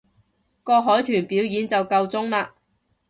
[0.63, 2.53] 個海豚表演就夠鐘喇